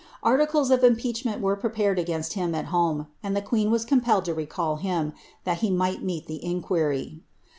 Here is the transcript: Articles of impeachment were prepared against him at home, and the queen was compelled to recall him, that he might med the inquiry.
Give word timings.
Articles 0.23 0.71
of 0.71 0.83
impeachment 0.83 1.43
were 1.43 1.55
prepared 1.55 1.99
against 1.99 2.33
him 2.33 2.55
at 2.55 2.65
home, 2.73 3.05
and 3.21 3.35
the 3.35 3.39
queen 3.43 3.69
was 3.69 3.85
compelled 3.85 4.25
to 4.25 4.33
recall 4.33 4.77
him, 4.77 5.13
that 5.43 5.59
he 5.59 5.69
might 5.69 6.01
med 6.01 6.23
the 6.25 6.43
inquiry. 6.43 7.21